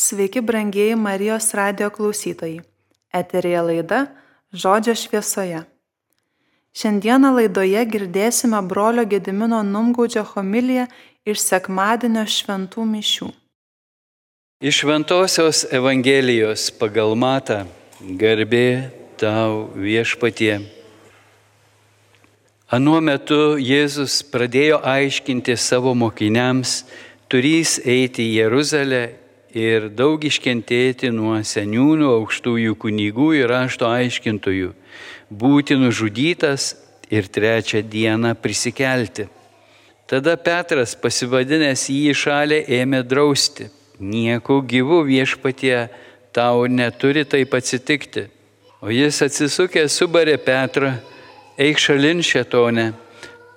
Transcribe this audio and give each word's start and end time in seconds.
Sveiki, 0.00 0.40
brangieji 0.40 0.96
Marijos 0.96 1.54
radio 1.54 1.90
klausytojai. 1.90 2.60
Eterija 3.12 3.60
laida 3.62 4.06
Žodžio 4.52 4.94
šviesoje. 4.96 5.60
Šiandieną 6.72 7.34
laidoje 7.36 7.82
girdėsime 7.84 8.62
brolio 8.70 9.04
Gedimino 9.04 9.60
Numgaudžio 9.60 10.24
homiliją 10.30 10.86
iš 11.28 11.44
sekmadienio 11.44 12.24
šventų 12.24 12.86
mišių. 12.94 13.28
Iš 14.64 14.80
Šventojios 14.86 15.62
Evangelijos 15.68 16.70
pagal 16.80 17.12
Matą 17.12 17.66
garbė 18.00 18.88
tau 19.20 19.68
viešpatie. 19.76 20.62
Anuo 22.72 23.04
metu 23.04 23.60
Jėzus 23.60 24.22
pradėjo 24.32 24.80
aiškinti 24.80 25.60
savo 25.60 25.92
mokiniams, 25.92 26.86
turys 27.28 27.82
eiti 27.84 28.30
į 28.30 28.36
Jeruzalę 28.40 29.08
ir 29.56 29.88
daug 29.88 30.22
iškentėti 30.24 31.10
nuo 31.14 31.38
seniūnų, 31.42 32.08
aukštųjų 32.20 32.76
kunigų 32.78 33.32
ir 33.40 33.50
rašto 33.50 33.88
aiškintojų, 33.90 34.72
būti 35.30 35.76
nužudytas 35.78 36.74
ir 37.10 37.28
trečią 37.28 37.82
dieną 37.82 38.34
prisikelti. 38.38 39.28
Tada 40.10 40.34
Petras, 40.36 40.96
pasivadinęs 40.98 41.86
jį 41.90 42.14
šalį, 42.18 42.64
ėmė 42.80 43.04
drausti. 43.06 43.68
Nieko 44.00 44.58
gyvų 44.66 45.04
viešpatie 45.06 45.86
tau 46.34 46.66
neturi 46.66 47.22
taip 47.24 47.54
atsitikti. 47.54 48.26
O 48.82 48.90
jis 48.90 49.20
atsisukęs 49.22 49.94
subarė 49.94 50.38
Petrą, 50.40 50.94
eik 51.60 51.78
šalin 51.78 52.24
šetone, 52.24 52.90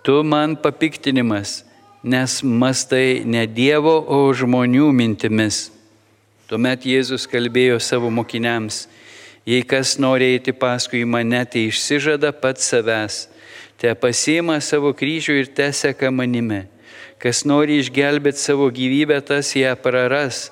tu 0.03 0.19
man 0.27 0.57
papiktinimas, 0.59 1.63
nes 2.03 2.41
mastai 2.43 3.23
ne 3.25 3.47
Dievo, 3.47 3.95
o 4.03 4.27
žmonių 4.35 4.91
mintimis. 4.91 5.72
Tuomet 6.47 6.83
Jėzus 6.83 7.23
kalbėjo 7.31 7.77
savo 7.79 8.09
mokiniams, 8.11 8.81
jei 9.47 9.63
kas 9.63 9.95
nori 9.95 10.33
eiti 10.33 10.51
paskui 10.51 11.05
mane, 11.07 11.39
tai 11.47 11.69
išsižada 11.69 12.33
pats 12.35 12.67
savęs, 12.67 13.19
te 13.79 13.93
pasiima 13.95 14.57
savo 14.59 14.91
kryžių 14.91 15.37
ir 15.39 15.51
te 15.55 15.69
seka 15.71 16.11
manimi. 16.11 16.65
Kas 17.15 17.45
nori 17.47 17.77
išgelbėti 17.79 18.43
savo 18.43 18.67
gyvybę, 18.67 19.21
tas 19.23 19.53
ją 19.55 19.71
praras, 19.79 20.49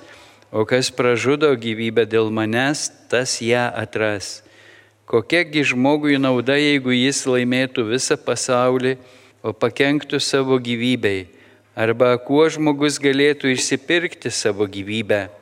o 0.52 0.64
kas 0.64 0.88
pražudo 0.96 1.52
gyvybę 1.60 2.08
dėl 2.08 2.32
manęs, 2.32 2.88
tas 3.12 3.42
ją 3.44 3.68
atras. 3.76 4.40
Kokiagi 5.12 5.66
žmogui 5.74 6.16
nauda, 6.16 6.56
jeigu 6.56 6.96
jis 6.96 7.26
laimėtų 7.28 7.90
visą 7.92 8.16
pasaulį, 8.16 8.96
o 9.44 9.52
pakenktų 9.52 10.24
savo 10.24 10.56
gyvybei? 10.56 11.28
Arba 11.76 12.16
kuo 12.24 12.48
žmogus 12.48 12.96
galėtų 13.04 13.52
išsipirkti 13.52 14.32
savo 14.32 14.64
gyvybę? 14.72 15.41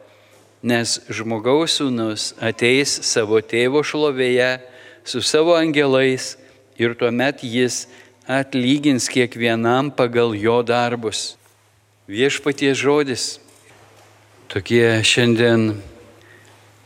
Nes 0.63 0.99
žmogaus 1.07 1.77
sūnus 1.79 2.33
ateis 2.43 2.91
savo 3.07 3.39
tėvo 3.39 3.83
šlovėje 3.85 4.57
su 5.07 5.21
savo 5.23 5.55
angelais 5.55 6.35
ir 6.79 6.95
tuomet 6.99 7.43
jis 7.43 7.85
atlygins 8.27 9.07
kiekvienam 9.09 9.91
pagal 9.91 10.35
jo 10.35 10.59
darbus. 10.63 11.35
Viešpaties 12.09 12.77
žodis. 12.77 13.23
Tokie 14.49 14.99
šiandien 15.05 15.75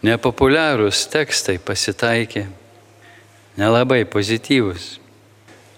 nepopuliarūs 0.03 1.05
tekstai 1.11 1.57
pasitaikė, 1.63 2.45
nelabai 3.55 4.03
pozityvus. 4.03 4.99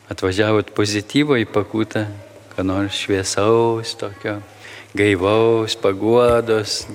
Atvažiavot 0.10 0.72
pozityvo 0.78 1.38
į 1.42 1.46
pakūtą, 1.50 2.06
ką 2.54 2.66
nors 2.66 2.98
šviesaus, 3.06 3.94
tokio 3.98 4.40
gaivaus, 4.98 5.78
paguodos, 5.78 6.86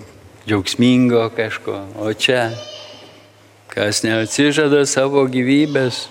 džiaugsmingo 0.50 1.28
kažko. 1.36 1.76
O 2.02 2.10
čia, 2.12 2.48
kas 3.70 4.02
neatsižada 4.02 4.82
savo 4.82 5.22
gyvybės, 5.30 6.08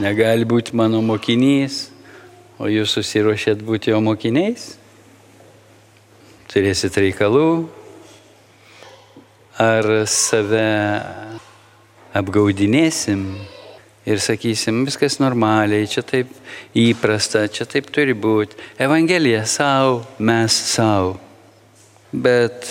negali 0.00 0.46
būti 0.48 0.72
mano 0.72 1.02
mokinys, 1.04 1.90
o 2.56 2.70
jūs 2.72 2.94
susiruošėt 2.96 3.60
būti 3.66 3.92
jo 3.92 3.98
mokiniais, 4.00 4.70
turėsit 6.48 6.96
reikalų, 6.96 7.66
ar 9.60 9.88
save 10.08 10.70
apgaudinėsim 12.16 13.26
ir 14.08 14.22
sakysim, 14.24 14.86
viskas 14.88 15.18
normaliai, 15.20 15.90
čia 15.92 16.00
taip 16.08 16.32
įprasta, 16.72 17.44
čia 17.52 17.68
taip 17.68 17.92
turi 17.92 18.16
būti. 18.16 18.56
Evangelija 18.80 19.44
savo, 19.44 20.00
mes 20.24 20.56
savo. 20.72 21.18
Bet 22.12 22.64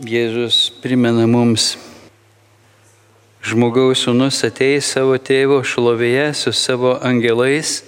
Jėzus 0.00 0.70
primena 0.80 1.26
mums, 1.28 1.74
žmogaus 3.44 4.00
sūnus 4.06 4.38
ateis 4.46 4.86
savo 4.94 5.18
tėvo 5.20 5.58
šlovėje 5.60 6.30
su 6.38 6.52
savo 6.56 6.94
angelais, 7.04 7.82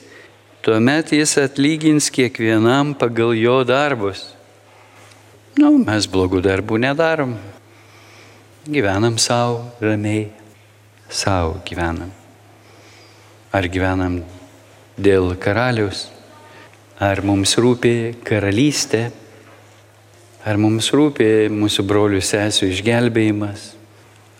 tuomet 0.61 1.15
jis 1.17 1.33
atlygins 1.41 2.11
kiekvienam 2.13 2.93
pagal 3.01 3.33
jo 3.33 3.63
darbus. 3.65 4.27
Nu, 5.57 5.71
mes 5.81 6.05
blogų 6.05 6.43
darbų 6.45 6.83
nedarom. 6.85 7.33
Gyvenam 8.69 9.17
savo, 9.17 9.73
ramiai, 9.81 10.29
savo 11.09 11.63
gyvenam. 11.65 12.13
Ar 13.57 13.73
gyvenam 13.73 14.21
dėl 15.01 15.33
karalius, 15.41 16.11
ar 17.01 17.25
mums 17.25 17.57
rūpi 17.57 18.21
karalystė, 18.21 19.07
Ar 20.43 20.59
mums 20.59 20.89
rūpi 20.91 21.47
mūsų 21.55 21.85
brolių 21.87 22.19
sesijų 22.19 22.73
išgelbėjimas, 22.73 23.69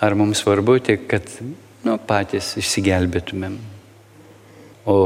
ar 0.03 0.17
mums 0.19 0.41
svarbu 0.43 0.81
tik, 0.83 1.05
kad 1.07 1.29
nu, 1.87 1.95
patys 1.95 2.57
išsigelbėtumėm. 2.59 3.55
O 4.83 4.97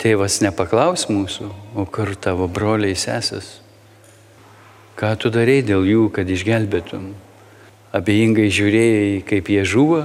tėvas 0.00 0.38
nepaklaus 0.40 1.04
mūsų, 1.12 1.50
o 1.76 1.84
kur 1.92 2.14
tavo 2.16 2.46
broliai 2.48 2.96
sesės? 2.96 3.58
Ką 4.96 5.10
tu 5.20 5.28
darai 5.28 5.58
dėl 5.60 5.84
jų, 5.84 6.06
kad 6.16 6.30
išgelbėtum? 6.32 7.10
Abejingai 7.92 8.46
žiūrėjai, 8.48 9.18
kaip 9.28 9.50
jie 9.52 9.66
žuvo, 9.68 10.00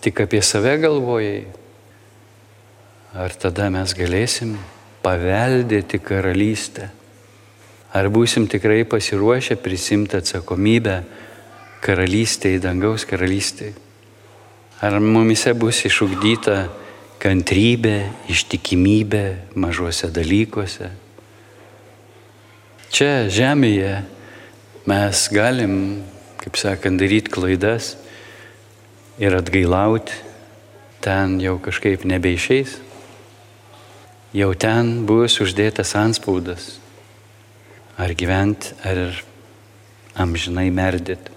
tik 0.00 0.22
apie 0.24 0.40
save 0.40 0.78
galvojai. 0.80 1.42
Ar 3.12 3.36
tada 3.36 3.68
mes 3.68 3.92
galėsim 3.92 4.56
paveldėti 5.04 6.00
karalystę? 6.00 6.88
Ar 7.90 8.06
būsim 8.06 8.46
tikrai 8.46 8.84
pasiruošę 8.86 9.56
prisimti 9.58 10.14
atsakomybę 10.20 11.00
karalystėje, 11.82 12.60
dangaus 12.62 13.02
karalystėje? 13.02 13.74
Ar 14.80 15.00
mumise 15.02 15.50
bus 15.58 15.82
išugdyta 15.88 16.68
kantrybė, 17.20 17.96
ištikimybė 18.30 19.24
mažuose 19.58 20.06
dalykuose? 20.14 20.92
Čia 22.94 23.26
žemėje 23.26 23.96
mes 24.86 25.26
galim, 25.34 25.74
kaip 26.44 26.58
sakant, 26.62 27.02
daryti 27.02 27.34
klaidas 27.34 27.96
ir 29.18 29.34
atgailauti, 29.34 30.14
ten 31.02 31.40
jau 31.42 31.58
kažkaip 31.58 32.06
nebeišeis. 32.06 32.78
Jau 34.30 34.52
ten 34.54 35.00
bus 35.10 35.40
uždėtas 35.42 35.96
anspaudas 35.98 36.79
ar 38.00 38.14
gyventi, 38.16 38.72
ar 38.86 39.12
amžinai 40.16 40.70
merdėti. 40.72 41.36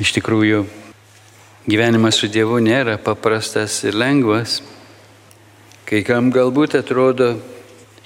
Iš 0.00 0.14
tikrųjų, 0.16 0.64
gyvenimas 1.68 2.20
su 2.20 2.30
Dievu 2.32 2.60
nėra 2.64 2.96
paprastas 3.02 3.82
ir 3.84 3.98
lengvas. 4.00 4.60
Kai 5.84 6.00
kam 6.06 6.30
galbūt 6.32 6.78
atrodo, 6.78 7.34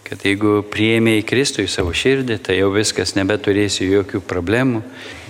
kad 0.04 0.26
jeigu 0.26 0.62
prieimė 0.72 1.18
į 1.20 1.26
Kristų 1.28 1.68
į 1.68 1.70
savo 1.70 1.94
širdį, 1.94 2.40
tai 2.42 2.58
jau 2.58 2.72
viskas 2.74 3.14
nebeturėsi 3.18 3.86
jokių 3.92 4.24
problemų. 4.26 4.82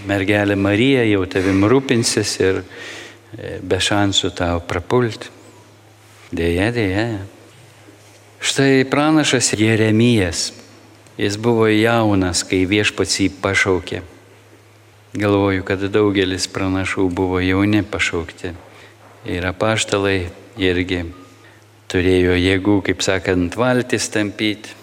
Mergelė 0.08 0.56
Marija 0.56 1.04
jau 1.08 1.25
tavim 1.28 1.64
rūpinsis 1.69 2.34
ir 2.40 2.62
e, 2.62 3.58
be 3.60 3.81
šansų 3.81 4.32
tau 4.36 4.58
prapulti. 4.64 5.32
Deja, 6.34 6.70
deja. 6.75 7.08
Štai 8.44 8.84
pranašas 8.88 9.52
Jeremijas 9.56 10.50
Jis 11.14 11.37
buvo 11.38 11.69
jaunas, 11.70 12.43
kai 12.43 12.64
viešpats 12.66 13.20
jį 13.22 13.28
pašaukė. 13.43 14.00
Galvoju, 15.14 15.62
kad 15.62 15.82
daugelis 15.94 16.49
pranašų 16.50 17.05
buvo 17.14 17.38
jauni 17.38 17.84
pašaukti. 17.87 18.50
Ir 19.31 19.44
apaštalai 19.46 20.32
irgi 20.58 21.05
turėjo 21.87 22.34
jėgų, 22.34 22.81
kaip 22.88 23.05
sakant, 23.06 23.55
valtis 23.55 24.08
tampyti. 24.11 24.75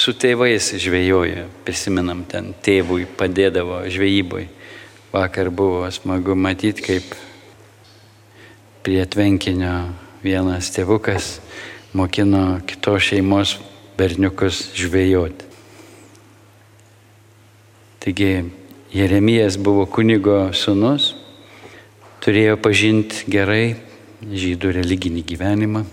Su 0.00 0.14
tėvais 0.16 0.70
žvejojo, 0.80 1.44
prisimenam, 1.66 2.22
ten 2.24 2.54
tėvui 2.64 3.04
padėdavo 3.04 3.82
žvejybui. 3.92 4.46
Vakar 5.12 5.50
buvo 5.52 5.84
smagu 5.92 6.32
matyti, 6.32 6.86
kaip 6.86 7.12
prie 8.82 9.04
tvenkinio 9.04 9.92
vienas 10.24 10.72
tėvukas 10.72 11.42
mokino 11.92 12.62
kitos 12.64 13.10
šeimos 13.10 13.58
berniukus 14.02 14.72
žvejoti. 14.74 15.44
Taigi 18.02 18.50
Jeremijas 18.92 19.54
buvo 19.62 19.86
kunigo 19.86 20.50
sunus, 20.52 21.12
turėjo 22.24 22.56
pažinti 22.58 23.22
gerai 23.30 23.76
žydų 24.26 24.72
religinį 24.74 25.22
gyvenimą. 25.26 25.84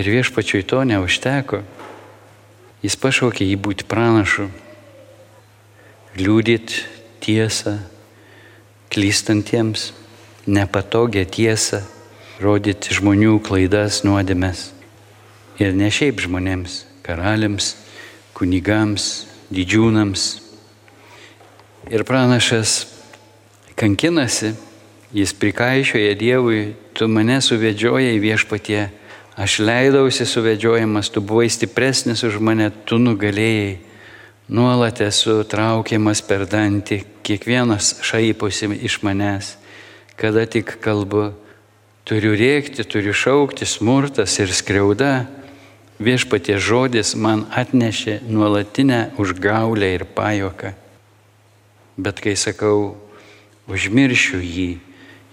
Ir 0.00 0.08
viešpačiui 0.08 0.64
to 0.64 0.80
neužteko. 0.88 1.60
Jis 2.82 2.96
pašaukė 2.96 3.44
jį 3.44 3.58
būti 3.60 3.84
pranašu, 3.86 4.48
liūdėti 6.16 6.80
tiesą 7.22 7.76
klystantiems, 8.92 9.92
nepatogią 10.48 11.26
tiesą, 11.28 11.82
rodyti 12.40 12.96
žmonių 12.96 13.36
klaidas, 13.44 14.00
nuodėmes. 14.04 14.70
Ir 15.60 15.76
ne 15.76 15.92
šiaip 15.92 16.24
žmonėms, 16.24 16.82
karaliams, 17.02 17.74
kunigams, 18.36 19.26
didžiūnams. 19.52 20.24
Ir 21.90 22.06
pranašas 22.08 22.86
kankinasi, 23.76 24.54
jis 25.12 25.34
prikaišioja 25.36 26.16
Dievui, 26.16 26.74
tu 26.94 27.08
mane 27.10 27.40
suvedžiojai 27.42 28.18
viešpatie 28.22 28.88
Aš 29.36 29.58
leidausi 29.64 30.26
suvedžiojamas, 30.28 31.08
tu 31.08 31.20
buvai 31.24 31.48
stipresnis 31.48 32.20
už 32.20 32.36
mane, 32.36 32.68
tu 32.84 33.00
nugalėjai. 33.00 33.80
Nuolat 34.52 35.00
esu 35.00 35.40
traukiamas 35.48 36.20
per 36.26 36.44
dantį, 36.44 37.00
kiekvienas 37.24 38.02
šaiposi 38.04 38.68
iš 38.84 38.98
manęs. 39.00 39.54
Kada 40.20 40.44
tik 40.44 40.76
kalbu, 40.84 41.30
turiu 42.04 42.34
rėkti, 42.36 42.84
turiu 42.84 43.14
šaukti, 43.16 43.64
smurtas 43.64 44.36
ir 44.42 44.52
skriauda. 44.52 45.24
Viešpatie 46.02 46.58
žodis 46.58 47.14
man 47.14 47.46
atnešė 47.54 48.20
nuolatinę 48.26 49.12
užgaulę 49.22 49.94
ir 49.94 50.06
pajoką. 50.16 50.72
Bet 51.96 52.22
kai 52.24 52.34
sakau, 52.34 52.96
užmiršiu 53.70 54.40
jį, 54.42 54.70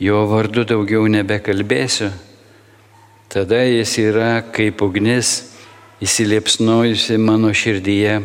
jo 0.04 0.26
vardu 0.30 0.68
daugiau 0.68 1.08
nebekalbėsiu, 1.10 2.12
Tada 3.30 3.62
jis 3.62 3.92
yra 4.02 4.42
kaip 4.42 4.82
ugnis 4.82 5.52
įsiliepsnojusi 6.02 7.20
mano 7.22 7.52
širdyje, 7.54 8.16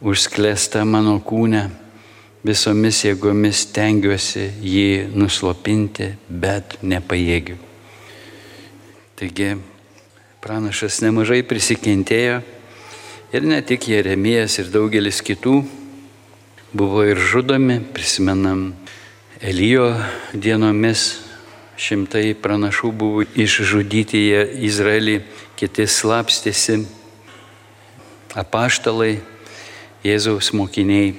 užsklesta 0.00 0.80
mano 0.88 1.18
kūne, 1.20 1.66
visomis 2.40 3.02
jėgomis 3.04 3.66
tengiuosi 3.76 4.46
jį 4.64 4.86
nuslopinti, 5.12 6.08
bet 6.30 6.78
nepajėgiu. 6.80 7.58
Taigi 9.20 9.50
pranašas 10.44 11.00
nemažai 11.04 11.42
prisikentėjo. 11.46 12.40
Ir 13.34 13.46
ne 13.46 13.58
tik 13.66 13.88
Jeremijas 13.90 14.58
ir 14.62 14.70
daugelis 14.72 15.20
kitų 15.24 15.60
buvo 16.76 17.04
ir 17.04 17.18
žudomi, 17.18 17.80
prisimenam 17.94 18.74
Elijo 19.40 19.92
dienomis. 20.32 21.22
Šimtai 21.76 22.32
pranašų 22.40 22.90
buvo 22.96 23.24
išžudyti 23.36 24.22
jie 24.22 24.44
Izraelį, 24.64 25.18
kiti 25.60 25.84
slapstėsi, 25.84 26.78
apaštalai, 28.32 29.18
Jėzaus 30.06 30.52
mokiniai 30.56 31.16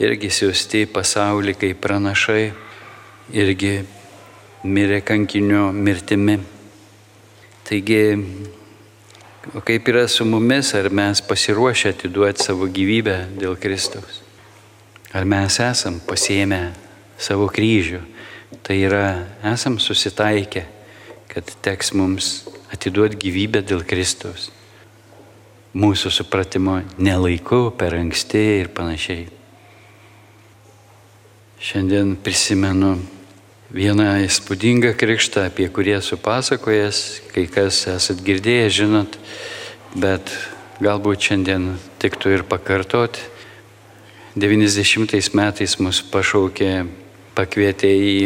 irgi 0.00 0.30
siūsti 0.32 0.84
į 0.86 0.90
pasaulį 0.94 1.56
kaip 1.60 1.80
pranašai, 1.84 2.52
irgi 3.36 3.74
mirė 4.64 5.00
kankinio 5.04 5.68
mirtimi. 5.76 6.38
Taigi, 7.70 8.18
kaip 9.62 9.88
yra 9.92 10.08
su 10.10 10.24
mumis, 10.26 10.72
ar 10.74 10.88
mes 10.90 11.20
pasiruošę 11.22 11.92
atiduoti 11.94 12.42
savo 12.42 12.66
gyvybę 12.66 13.14
dėl 13.38 13.54
Kristaus? 13.62 14.16
Ar 15.14 15.22
mes 15.22 15.60
esam 15.62 16.00
pasiemę 16.02 16.58
savo 17.14 17.46
kryžių? 17.46 18.00
Tai 18.66 18.74
yra, 18.74 19.04
esam 19.52 19.78
susitaikę, 19.78 20.64
kad 21.30 21.54
teks 21.62 21.92
mums 21.94 22.32
atiduoti 22.74 23.20
gyvybę 23.22 23.62
dėl 23.62 23.86
Kristaus. 23.86 24.48
Mūsų 25.70 26.10
supratimo 26.10 26.80
nelaiku, 26.98 27.68
per 27.78 27.94
anksti 27.94 28.42
ir 28.64 28.74
panašiai. 28.74 29.28
Šiandien 31.62 32.16
prisimenu 32.18 32.96
vieną 33.70 34.16
įspūdingą 34.26 34.94
krikštą, 34.98 35.46
apie 35.46 35.68
kurį 35.70 35.98
esu 36.00 36.18
pasakojęs, 36.18 37.00
kai 37.30 37.46
kas 37.46 37.84
esat 37.92 38.22
girdėję, 38.26 38.66
žinot, 38.80 39.18
bet 39.94 40.32
galbūt 40.82 41.28
šiandien 41.28 41.76
tiktų 42.02 42.34
ir 42.38 42.46
pakartoti. 42.50 43.22
90 44.34 45.34
metais 45.34 45.76
mus 45.82 46.02
pašaukė 46.06 46.72
pakvietė 47.34 47.90
į 47.90 48.18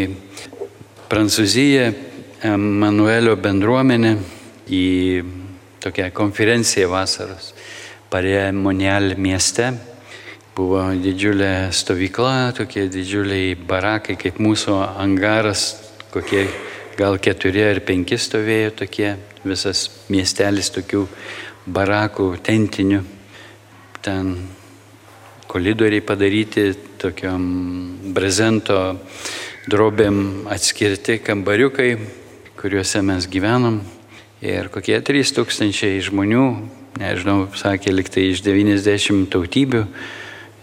Prancūziją, 1.08 1.92
Emanuelio 2.44 3.36
bendruomenę, 3.40 4.18
į 4.68 4.84
tokią 5.84 6.10
konferenciją 6.12 6.90
vasaros 6.92 7.52
Parė 8.12 8.52
Monial 8.52 9.14
mieste. 9.20 9.72
Buvo 10.54 10.84
didžiulė 10.94 11.72
stovykla, 11.74 12.52
tokie 12.54 12.84
didžiuliai 12.86 13.56
barakai, 13.58 14.14
kaip 14.14 14.36
mūsų 14.38 14.76
angaras, 15.02 15.64
kokie 16.14 16.44
gal 16.94 17.18
keturi 17.18 17.64
ar 17.66 17.80
penki 17.82 18.14
stovėjo 18.14 18.70
tokie, 18.84 19.08
visas 19.42 19.88
miestelis 20.14 20.70
tokių 20.76 21.08
barakų, 21.66 22.28
tentinių. 22.46 23.02
Ten 24.06 24.32
kolidoriai 25.50 26.06
padaryti 26.06 26.68
tokiam 27.02 27.42
brezento 28.14 28.78
drobėm 29.66 30.46
atskirti 30.54 31.18
kambariukai, 31.18 31.96
kuriuose 32.62 33.02
mes 33.02 33.26
gyvenam. 33.26 33.82
Ir 34.38 34.70
kokie 34.70 35.02
3000 35.02 35.98
žmonių, 36.12 36.50
nežinau, 37.02 37.40
sakė 37.58 37.90
liktai 37.90 38.30
iš 38.30 38.46
90 38.46 39.32
tautybių, 39.34 39.88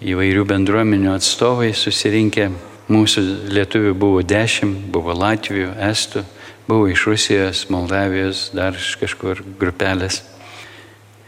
įvairių 0.02 0.46
bendruomenių 0.50 1.14
atstovai 1.14 1.72
susirinkę. 1.78 2.50
Mūsų 2.92 3.22
lietuvių 3.54 3.94
buvo 3.96 4.24
10, 4.26 4.90
buvo 4.92 5.14
Latvijų, 5.16 5.76
Estų, 5.92 6.24
buvo 6.68 6.90
iš 6.90 7.06
Rusijos, 7.08 7.68
Moldavijos, 7.72 8.50
dar 8.58 8.76
iš 8.76 8.96
kažkur 9.00 9.44
grupelės. 9.62 10.24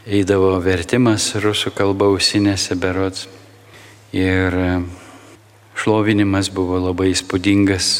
Eidavo 0.04 0.58
vertimas 0.60 1.30
rusų 1.40 1.72
kalba 1.78 2.10
ausinėse 2.12 2.76
berots. 2.76 3.30
Ir 4.14 4.58
e, 4.58 4.72
šlovinimas 5.80 6.50
buvo 6.54 6.82
labai 6.82 7.14
įspūdingas 7.14 7.94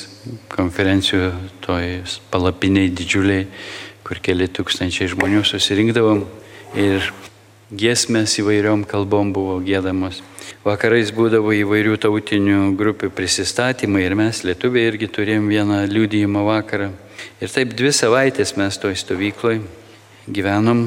konferencijų 0.52 1.32
toj 1.64 2.02
palapiniai 2.34 2.92
didžiuliai, 2.92 3.46
kur 4.04 4.20
keli 4.26 4.50
tūkstančiai 4.52 5.14
žmonių 5.14 5.46
susirinkdavom 5.48 6.26
ir 6.76 7.08
giesmės 7.74 8.38
įvairiom 8.42 8.84
kalbom 8.90 9.32
buvo 9.34 9.58
gėdamos. 9.66 10.22
Vakarais 10.64 11.12
būdavo 11.16 11.54
įvairių 11.58 11.98
tautinių 12.06 12.60
grupių 12.80 13.10
prisistatymai 13.16 14.04
ir 14.06 14.16
mes 14.20 14.44
lietuviai 14.46 14.92
irgi 14.92 15.10
turėjom 15.12 15.50
vieną 15.50 15.80
liūdėjimo 15.90 16.44
vakarą. 16.48 16.92
Ir 17.42 17.52
taip 17.52 17.74
dvi 17.78 17.92
savaitės 17.96 18.56
mes 18.60 18.78
toj 18.80 18.96
stovykloj 19.00 19.62
gyvenom. 20.30 20.86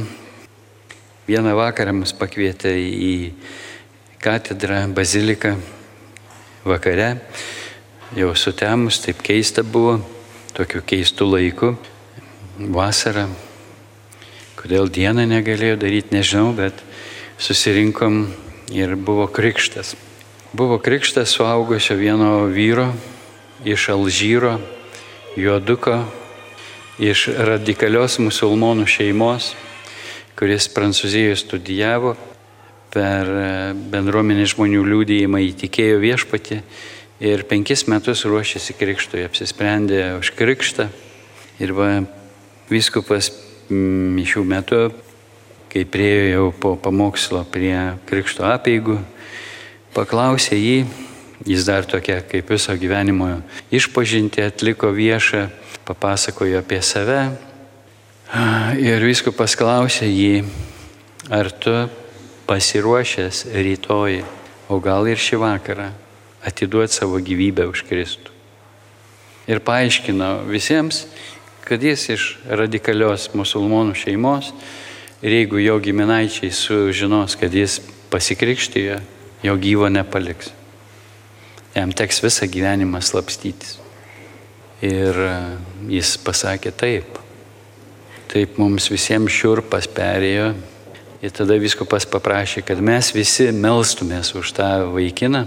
Vieną 1.27 1.57
vakarą 1.59 1.97
mus 1.97 2.15
pakvietė 2.15 2.77
į 2.79 3.15
katedrą, 4.23 4.85
baziliką 4.95 5.57
vakare, 6.67 7.17
jau 8.19 8.31
sutemus, 8.35 9.01
taip 9.03 9.23
keista 9.27 9.67
buvo, 9.67 9.99
tokiu 10.55 10.85
keistu 10.87 11.27
laiku, 11.31 11.75
vasarą. 12.59 13.29
Kodėl 14.57 14.89
dieną 14.89 15.27
negalėjo 15.29 15.77
daryti, 15.77 16.15
nežinau, 16.17 16.55
bet 16.57 16.79
susirinkom 17.37 18.23
ir 18.73 18.95
buvo 18.97 19.27
krikštas. 19.29 19.93
Buvo 20.57 20.79
krikštas 20.81 21.35
suaugusio 21.37 21.99
vieno 22.01 22.47
vyro 22.49 22.87
iš 23.69 23.91
Alžyro, 23.93 24.57
juoduko, 25.37 25.99
iš 26.97 27.29
radikalios 27.37 28.17
musulmonų 28.25 28.89
šeimos, 28.89 29.53
kuris 30.41 30.71
Prancūzijoje 30.73 31.37
studijavo 31.37 32.17
per 32.97 33.29
e, 33.29 33.49
bendruomenį 33.93 34.49
žmonių 34.57 34.85
liūdėjimą 34.89 35.43
įtikėjo 35.51 36.01
viešpati 36.01 36.63
ir 37.29 37.45
penkis 37.49 37.85
metus 37.93 38.25
ruošėsi 38.25 38.77
krikštui, 38.81 39.27
apsisprendė 39.29 40.15
už 40.17 40.33
krikštą. 40.37 40.89
Ir 41.61 41.77
va, 41.77 41.91
viskupas 42.73 43.31
mišių 43.71 44.45
metu, 44.47 44.81
kai 45.73 45.85
priejo 45.85 46.27
jau 46.31 46.47
po 46.53 46.75
pamokslo 46.81 47.43
prie 47.51 47.99
krikšto 48.09 48.47
apėgų, 48.49 48.99
paklausė 49.97 50.57
jį, 50.57 50.79
jis 51.47 51.67
dar 51.69 51.85
tokia 51.89 52.23
kaip 52.27 52.49
viso 52.55 52.75
gyvenimo 52.79 53.43
išpažinti 53.75 54.45
atliko 54.47 54.93
viešą, 54.95 55.47
papasakojo 55.87 56.63
apie 56.63 56.81
save. 56.83 57.21
Ir 58.83 59.05
viskupas 59.07 59.55
klausė 59.59 60.09
jį, 60.11 60.47
ar 61.31 61.51
tu 61.51 61.75
pasiruošęs 62.47 63.47
rytoj, 63.55 64.23
o 64.71 64.81
gal 64.83 65.07
ir 65.07 65.21
šį 65.21 65.39
vakarą 65.43 65.93
atiduoti 66.47 66.95
savo 66.95 67.19
gyvybę 67.23 67.67
už 67.71 67.85
Kristų. 67.87 68.35
Ir 69.47 69.63
paaiškino 69.63 70.47
visiems, 70.51 71.05
kad 71.67 71.83
jis 71.83 72.05
iš 72.15 72.25
radikalios 72.47 73.27
musulmonų 73.35 73.97
šeimos 73.99 74.53
ir 75.23 75.33
jeigu 75.41 75.59
jo 75.59 75.79
giminaičiai 75.83 76.53
sužinos, 76.55 77.35
kad 77.41 77.55
jis 77.55 77.81
pasikrikštijo, 78.13 79.01
jo 79.43 79.57
gyvo 79.59 79.89
nepaliks. 79.91 80.53
Jam 81.75 81.91
teks 81.93 82.23
visą 82.25 82.47
gyvenimą 82.49 83.03
slapstytis. 83.03 83.77
Ir 84.85 85.19
e, 85.19 85.35
jis 85.97 86.15
pasakė 86.23 86.71
taip. 86.73 87.19
Taip 88.31 88.57
mums 88.61 88.87
visiems 88.93 89.35
šiurpas 89.35 89.89
perėjo. 89.91 90.53
Ir 91.25 91.33
tada 91.35 91.57
viskupas 91.59 92.07
paprašė, 92.09 92.63
kad 92.69 92.81
mes 92.85 93.11
visi 93.17 93.49
melstumės 93.53 94.35
už 94.37 94.53
tą 94.57 94.71
vaikiną, 94.93 95.47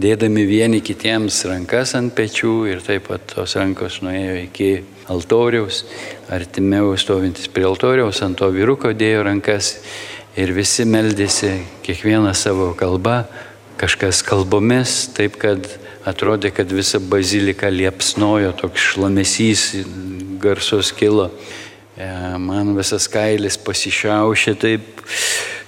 dėdami 0.00 0.46
vieni 0.48 0.80
kitiems 0.82 1.44
rankas 1.46 1.94
ant 1.94 2.14
pečių 2.16 2.54
ir 2.72 2.82
taip 2.82 3.06
pat 3.12 3.28
tos 3.36 3.54
rankos 3.60 4.00
nuėjo 4.02 4.38
iki 4.48 4.70
altoriaus, 5.12 5.84
artimiau 6.32 6.94
stovintis 7.00 7.48
prie 7.52 7.66
altoriaus, 7.68 8.22
ant 8.24 8.38
to 8.38 8.48
vyruko 8.54 8.92
dėjo 8.96 9.24
rankas 9.26 9.76
ir 10.38 10.52
visi 10.56 10.86
meldėsi 10.88 11.52
kiekvieną 11.84 12.32
savo 12.36 12.72
kalbą, 12.78 13.24
kažkas 13.80 14.22
kalbomis, 14.26 15.08
taip 15.16 15.38
kad 15.42 15.66
atrodė, 16.08 16.52
kad 16.54 16.70
visa 16.72 17.00
bazilika 17.00 17.70
liepsnojo, 17.72 18.52
toks 18.60 18.92
šlamesys 18.92 19.68
garsus 20.42 20.92
kilo. 20.96 21.30
E, 21.96 22.08
man 22.40 22.74
visas 22.76 23.06
kailis 23.10 23.56
pasišiaušė, 23.60 24.56
taip 24.60 25.04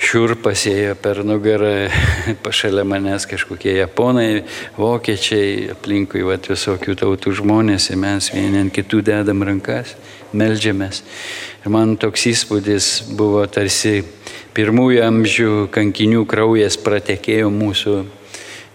šiurpas 0.03 0.67
ėjo 0.69 0.95
per 1.00 1.23
nugarą, 1.26 1.88
pašalia 2.45 2.85
manęs 2.88 3.26
kažkokie 3.29 3.76
japonai, 3.79 4.45
vokiečiai, 4.76 5.71
aplinkui 5.76 6.25
vat, 6.26 6.49
visokių 6.53 6.97
tautų 7.00 7.35
žmonės 7.41 7.91
ir 7.91 8.00
mes 8.03 8.31
vieni 8.35 8.65
ant 8.65 8.75
kitų 8.75 9.03
dedam 9.07 9.45
rankas, 9.47 9.97
melžiamės. 10.37 11.03
Ir 11.65 11.73
man 11.75 11.97
toks 12.00 12.26
įspūdis 12.33 12.91
buvo 13.17 13.45
tarsi 13.50 14.03
pirmųjų 14.57 15.03
amžių 15.07 15.50
kankinių 15.75 16.25
kraujas 16.29 16.79
pratekėjo 16.81 17.50
mūsų 17.53 17.97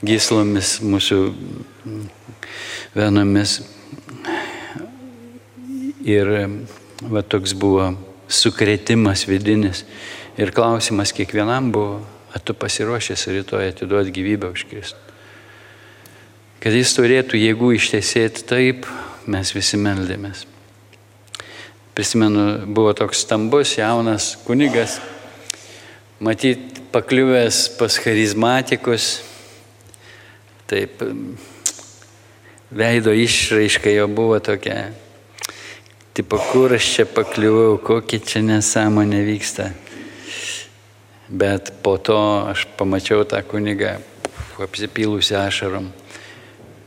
gyslomis, 0.05 0.79
mūsų 0.81 1.19
venomis. 2.97 3.59
Ir 6.01 6.31
va, 7.05 7.21
toks 7.21 7.53
buvo 7.53 7.91
sukretimas 8.31 9.27
vidinis. 9.29 9.85
Ir 10.41 10.49
klausimas 10.49 11.11
kiekvienam 11.13 11.67
buvo, 11.69 11.99
ar 12.33 12.41
tu 12.41 12.55
pasiruošęs 12.57 13.27
rytoj 13.29 13.67
atiduoti 13.69 14.13
gyvybę 14.15 14.49
už 14.49 14.63
Kristų. 14.71 15.01
Kad 16.61 16.73
jis 16.73 16.93
turėtų 16.97 17.37
jėgų 17.37 17.75
ištesėti 17.77 18.45
taip, 18.49 18.87
mes 19.29 19.51
visi 19.53 19.77
meldėmės. 19.77 20.47
Prisimenu, 21.93 22.63
buvo 22.65 22.95
toks 22.97 23.21
stambus, 23.21 23.75
jaunas 23.77 24.31
kunigas, 24.47 24.97
matyt, 26.17 26.81
pakliuvęs 26.89 27.61
pas 27.77 27.99
charizmatikus, 28.01 29.11
taip 30.71 31.05
veido 32.71 33.13
išraiška 33.13 33.93
jo 33.93 34.09
buvo 34.09 34.41
tokia, 34.41 34.89
tipo, 36.17 36.41
kur 36.49 36.73
aš 36.73 36.91
čia 36.95 37.07
pakliuvau, 37.13 37.77
kokia 37.77 38.25
čia 38.25 38.45
nesąmonė 38.47 39.21
vyksta. 39.29 39.69
Bet 41.31 41.71
po 41.83 41.95
to 41.97 42.19
aš 42.51 42.65
pamačiau 42.75 43.23
tą 43.23 43.39
kunigą 43.47 43.95
apsipylusi 44.61 45.35
ašarom. 45.39 45.87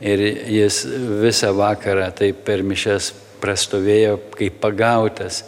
Ir 0.05 0.21
jis 0.51 0.83
visą 1.23 1.49
vakarą 1.55 2.11
taip 2.13 2.43
per 2.45 2.61
mišes 2.63 3.13
prastovėjo, 3.41 4.19
kaip 4.37 4.59
pagautas. 4.61 5.43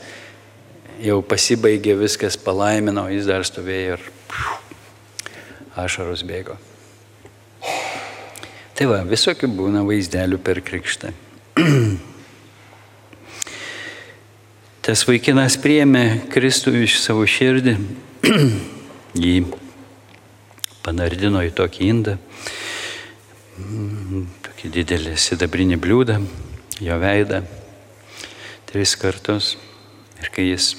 Jau 1.04 1.20
pasibaigė 1.22 1.94
viskas, 2.00 2.40
palaimino, 2.42 3.06
jis 3.14 3.28
dar 3.30 3.46
stovėjo 3.46 3.98
ir 3.98 4.08
ašaros 5.78 6.24
bėgo. 6.26 6.58
Tai 8.78 8.86
va, 8.90 9.04
visokių 9.06 9.50
būna 9.58 9.84
vaizdelių 9.86 10.38
per 10.42 10.62
krikštą. 10.66 11.14
Tas 14.88 15.04
vaikinas 15.06 15.58
priėmė 15.62 16.30
Kristų 16.34 16.74
iš 16.86 17.00
savo 17.04 17.26
širdį, 17.30 17.74
jį 19.18 19.38
panardino 20.86 21.42
į 21.44 21.52
tokį 21.58 21.88
indą, 21.92 22.16
tokį 24.48 24.72
didelį 24.78 25.16
sidabrinį 25.20 25.80
bliūdą, 25.82 26.20
jo 26.84 26.98
veidą, 27.02 27.42
tris 28.70 28.96
kartus. 29.00 29.56
Ir 30.18 30.32
kai 30.34 30.48
jis 30.48 30.72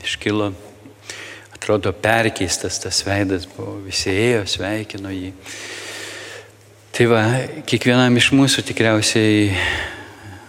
iškilo, 0.00 0.54
atrodo 1.52 1.92
perkeistas 1.92 2.78
tas 2.80 3.02
veidas 3.04 3.44
buvo, 3.50 3.76
visi 3.84 4.08
ėjo, 4.08 4.46
sveikino 4.48 5.12
jį. 5.12 5.34
Tai 6.96 7.06
va, 7.10 7.20
kiekvienam 7.68 8.16
iš 8.16 8.30
mūsų 8.32 8.64
tikriausiai 8.70 9.50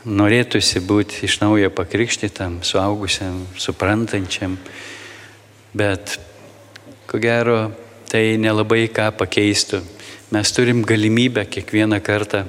norėtųsi 0.08 0.82
būti 0.88 1.26
iš 1.28 1.42
naujo 1.44 1.70
pakrikštytam, 1.76 2.62
suaugusiam, 2.66 3.44
suprantančiam, 3.60 4.56
bet 5.76 6.18
ko 7.12 7.20
gero 7.20 7.74
tai 8.08 8.38
nelabai 8.40 8.86
ką 8.88 9.10
pakeistų. 9.20 9.82
Mes 10.32 10.52
turim 10.56 10.80
galimybę 10.88 11.44
kiekvieną 11.44 11.98
kartą, 12.00 12.46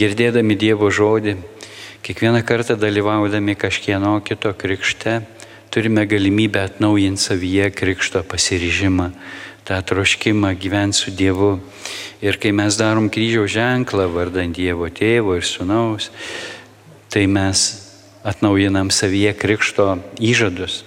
girdėdami 0.00 0.56
Dievo 0.56 0.88
žodį, 0.88 1.34
kiekvieną 2.00 2.40
kartą 2.48 2.78
dalyvaudami 2.80 3.52
kažkieno 3.60 4.14
kito 4.24 4.54
krikšte, 4.56 5.18
turime 5.68 6.06
galimybę 6.08 6.62
atnaujinti 6.64 7.20
savyje 7.20 7.68
krikšto 7.76 8.24
pasiryžimą, 8.24 9.10
tą 9.68 9.82
troškimą 9.84 10.54
gyventi 10.56 11.02
su 11.04 11.12
Dievu. 11.12 11.58
Ir 12.24 12.40
kai 12.40 12.56
mes 12.56 12.80
darom 12.80 13.12
kryžiaus 13.12 13.52
ženklą 13.52 14.08
vardant 14.08 14.56
Dievo 14.56 14.88
tėvo 14.88 15.36
ir 15.36 15.44
sunaus, 15.44 16.08
tai 17.12 17.28
mes 17.28 17.68
atnaujinam 18.24 18.88
savyje 18.88 19.36
krikšto 19.36 19.98
įžadus, 20.24 20.86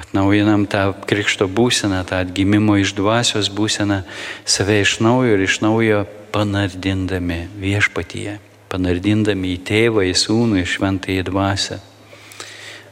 atnaujinam 0.00 0.66
tą 0.70 0.90
krikšto 1.06 1.48
būseną, 1.48 2.02
tą 2.08 2.22
atgimimo 2.24 2.76
iš 2.80 2.94
dvasios 2.98 3.50
būseną, 3.52 4.02
save 4.44 4.80
iš 4.84 4.98
naujo 5.04 5.36
ir 5.36 5.46
iš 5.46 5.60
naujo 5.64 6.04
panardindami 6.34 7.46
viešpatyje, 7.60 8.38
panardindami 8.72 9.54
į 9.56 9.62
tėvą, 9.70 10.04
į 10.10 10.14
sūnų, 10.24 10.60
į 10.62 10.68
šventąją 10.74 11.24
dvasę. 11.30 11.80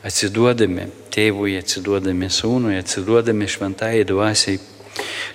Atsiduodami 0.06 0.88
tėvui, 1.10 1.58
atsiduodami 1.58 2.30
sūnui, 2.30 2.78
atsiduodami 2.78 3.48
šventąją 3.50 4.06
dvasiai 4.08 4.60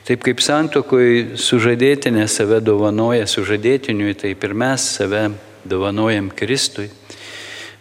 Taip 0.04 0.24
kaip 0.26 0.42
santokoj 0.44 1.38
sužadėtinė 1.40 2.26
save 2.28 2.60
dovanoja 2.64 3.28
sužadėtiniui, 3.30 4.16
taip 4.20 4.44
ir 4.44 4.56
mes 4.58 4.84
save 4.98 5.30
dovanojam 5.64 6.28
Kristui, 6.36 6.90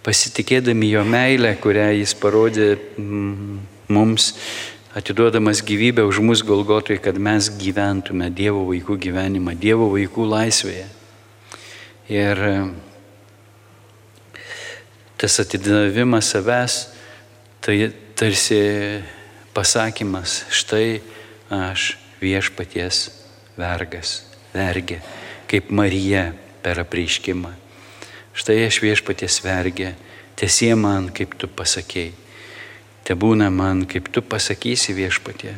pasitikėdami 0.06 0.92
jo 0.92 1.02
meilę, 1.06 1.56
kurią 1.62 1.88
jis 1.98 2.14
parodė 2.18 2.68
mm, 2.76 3.56
mums, 3.92 4.32
atiduodamas 4.96 5.62
gyvybę 5.64 6.04
už 6.08 6.20
mus 6.24 6.42
Golgotui, 6.44 6.98
kad 6.98 7.20
mes 7.20 7.48
gyventume 7.60 8.30
Dievo 8.32 8.64
vaikų 8.68 8.98
gyvenimą, 9.06 9.54
Dievo 9.56 9.88
vaikų 9.92 10.26
laisvėje. 10.32 10.88
Ir 12.12 12.40
tas 15.16 15.38
atidavimas 15.40 16.32
savęs, 16.34 16.76
tai 17.62 17.92
tarsi 18.18 18.60
pasakymas, 19.54 20.42
štai 20.50 21.00
aš 21.52 21.92
viešpaties 22.22 23.04
vergas, 23.56 24.22
vergė, 24.54 24.98
kaip 25.50 25.70
Marija 25.70 26.32
per 26.62 26.82
apreiškimą. 26.82 27.52
Štai 28.32 28.62
aš 28.66 28.80
viešpaties 28.82 29.40
vergė, 29.44 29.92
tiesie 30.40 30.72
man, 30.78 31.10
kaip 31.14 31.36
tu 31.38 31.48
pasakėjai. 31.48 32.12
Te 33.12 33.16
būna 33.20 33.50
man, 33.52 33.82
kaip 33.84 34.06
tu 34.08 34.22
pasakysi 34.24 34.94
viešpatie. 34.96 35.50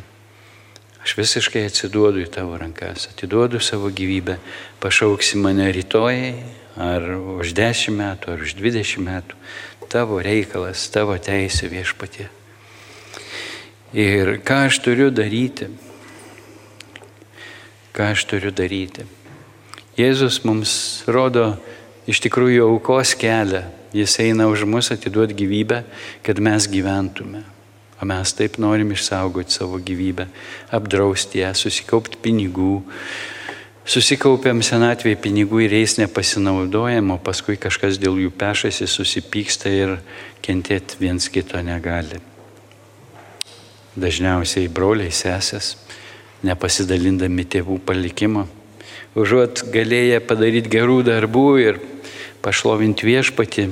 Aš 1.05 1.13
visiškai 1.15 1.61
atsiduodu 1.63 2.19
į 2.19 2.25
tavo 2.33 2.57
rankas, 2.59 3.05
atiduodu 3.13 3.61
savo 3.63 3.87
gyvybę, 3.95 4.35
pašauksi 4.83 5.39
mane 5.39 5.69
rytojai, 5.71 6.33
ar 6.75 7.05
už 7.15 7.53
dešimt 7.55 7.95
metų, 7.95 8.33
ar 8.33 8.43
už 8.43 8.57
dvidešimt 8.59 9.07
metų. 9.07 9.39
Tavo 9.87 10.19
reikalas, 10.19 10.83
tavo 10.91 11.15
teisė 11.15 11.71
viešpatie. 11.71 12.27
Ir 13.95 14.33
ką 14.43 14.59
aš 14.65 14.81
turiu 14.83 15.07
daryti? 15.07 15.69
Ką 17.95 18.11
aš 18.17 18.27
turiu 18.33 18.51
daryti? 18.51 19.07
Jėzus 19.95 20.43
mums 20.43 20.75
rodo 21.07 21.53
iš 22.03 22.19
tikrųjų 22.27 22.67
aukos 22.67 23.15
kelią. 23.15 23.63
Jis 23.95 24.17
eina 24.19 24.49
už 24.51 24.65
mus 24.67 24.91
atiduoti 24.91 25.37
gyvybę, 25.37 25.83
kad 26.25 26.41
mes 26.43 26.67
gyventume. 26.67 27.45
O 28.01 28.05
mes 28.05 28.33
taip 28.35 28.57
norim 28.59 28.91
išsaugoti 28.91 29.55
savo 29.55 29.79
gyvybę, 29.79 30.27
apdrausti 30.75 31.39
ją, 31.39 31.53
susikaupti 31.55 32.19
pinigų, 32.19 32.81
Susikaupiam 33.85 34.63
senatvėje 34.65 35.19
pinigų 35.21 35.59
ir 35.67 35.75
jais 35.75 35.93
nepasinaudojam, 35.99 37.11
o 37.13 37.19
paskui 37.21 37.53
kažkas 37.61 37.99
dėl 38.01 38.17
jų 38.17 38.31
pešasi, 38.33 38.87
susipyksta 38.89 39.69
ir 39.69 39.91
kentėti 40.41 40.97
viens 40.97 41.27
kito 41.29 41.61
negali. 41.61 42.17
Dažniausiai 43.93 44.71
broliai 44.73 45.13
sesės, 45.13 45.75
nepasidalindami 46.41 47.45
tėvų 47.45 47.77
palikimo, 47.85 48.47
užuot 49.13 49.67
galėję 49.69 50.17
padaryti 50.25 50.73
gerų 50.73 51.03
darbų 51.05 51.45
ir 51.61 51.79
pašlovinti 52.45 53.07
viešpati, 53.09 53.65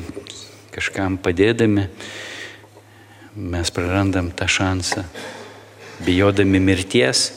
kažkam 0.73 1.19
padėdami, 1.21 1.85
mes 3.37 3.69
prarandam 3.73 4.31
tą 4.33 4.47
šansą, 4.49 5.05
bijodami 6.05 6.61
mirties, 6.61 7.27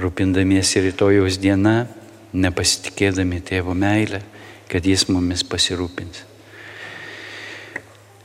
rūpindamiesi 0.00 0.80
rytojaus 0.86 1.36
diena, 1.40 1.84
nepasitikėdami 2.32 3.42
tėvo 3.44 3.76
meilę, 3.76 4.22
kad 4.72 4.88
jis 4.88 5.04
mumis 5.12 5.44
pasirūpins. 5.44 6.24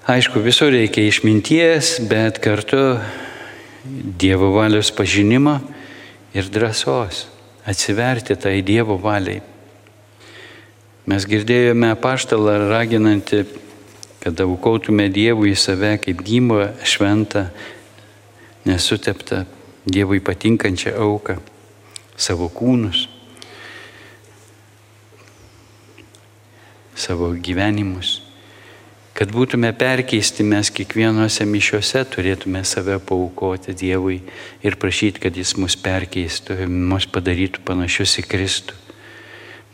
Aišku, 0.07 0.39
visur 0.39 0.71
reikia 0.71 1.03
išminties, 1.03 1.97
bet 2.07 2.39
kartu 2.39 3.01
Dievo 3.87 4.53
valios 4.55 4.87
pažinimo 4.91 5.57
ir 6.35 6.47
drąsos 6.51 7.25
atsiverti 7.67 8.35
tai 8.39 8.61
Dievo 8.63 8.95
valiai. 8.99 9.41
Mes 11.07 11.23
girdėjome 11.23 11.93
paštalą 12.03 12.57
raginantį, 12.67 13.45
kad 14.19 14.41
aukotume 14.43 15.05
Dievui 15.07 15.53
save 15.55 15.93
kaip 16.03 16.19
gimą, 16.19 16.65
šventą, 16.83 17.45
nesuteptą, 18.67 19.45
Dievui 19.87 20.19
patinkančią 20.19 20.97
auką, 20.99 21.37
savo 22.19 22.49
kūnus, 22.51 23.05
savo 26.91 27.29
gyvenimus. 27.39 28.17
Kad 29.15 29.31
būtume 29.31 29.71
perkeisti, 29.79 30.43
mes 30.43 30.73
kiekvienose 30.75 31.47
mišiuose 31.47 32.03
turėtume 32.11 32.65
save 32.67 32.99
paukoti 32.99 33.71
Dievui 33.71 34.19
ir 34.59 34.75
prašyti, 34.75 35.23
kad 35.23 35.39
Jis 35.39 35.55
mus 35.55 35.79
perkeistų, 35.79 36.59
mus 36.67 37.07
padarytų 37.07 37.63
panašius 37.63 38.17
į 38.19 38.25
Kristų. 38.27 38.75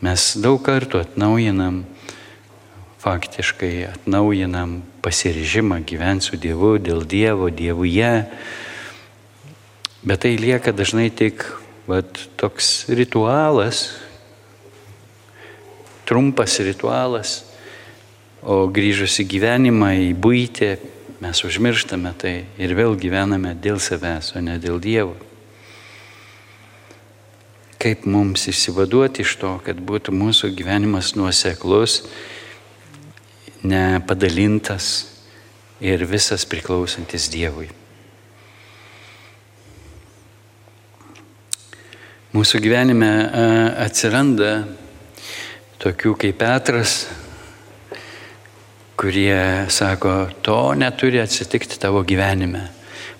Mes 0.02 0.34
daug 0.42 0.58
kartų 0.64 1.04
atnaujinam, 1.04 1.84
faktiškai 3.04 3.86
atnaujinam 3.92 4.80
pasirežimą 5.04 5.82
gyventi 5.86 6.30
su 6.30 6.38
Dievu, 6.40 6.78
dėl 6.82 7.04
Dievo, 7.06 7.50
Dievuje, 7.52 8.12
bet 10.02 10.24
tai 10.24 10.34
lieka 10.40 10.72
dažnai 10.74 11.10
tik 11.14 11.44
vat, 11.86 12.18
toks 12.40 12.88
ritualas, 12.88 13.86
trumpas 16.08 16.58
ritualas, 16.64 17.36
o 18.42 18.64
grįžus 18.68 19.20
į 19.22 19.28
gyvenimą, 19.36 19.92
į 20.10 20.10
būtį, 20.20 20.72
mes 21.24 21.44
užmirštame 21.46 22.12
tai 22.20 22.34
ir 22.60 22.74
vėl 22.76 22.98
gyvename 22.98 23.54
dėl 23.56 23.78
savęs, 23.80 24.34
o 24.36 24.42
ne 24.44 24.58
dėl 24.60 24.82
Dievo 24.82 25.33
kaip 27.84 28.06
mums 28.08 28.46
išsivaduoti 28.48 29.20
iš 29.20 29.34
to, 29.42 29.50
kad 29.64 29.76
būtų 29.76 30.12
mūsų 30.16 30.48
gyvenimas 30.56 31.10
nuoseklus, 31.18 31.98
nepadalintas 33.60 34.86
ir 35.84 36.06
visas 36.08 36.46
priklausantis 36.48 37.28
Dievui. 37.32 37.68
Mūsų 42.34 42.62
gyvenime 42.64 43.10
atsiranda 43.84 44.64
tokių 45.84 46.14
kaip 46.24 46.40
Petras, 46.40 46.96
kurie 48.96 49.68
sako, 49.68 50.16
to 50.40 50.72
neturi 50.80 51.20
atsitikti 51.20 51.76
tavo 51.82 52.00
gyvenime. 52.00 52.64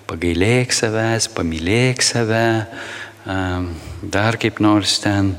Pagailėk 0.09 0.73
savęs, 0.73 1.29
pamylėk 1.37 2.01
save, 2.05 2.65
dar 3.25 4.37
kaip 4.37 4.59
nors 4.61 4.99
ten 5.01 5.35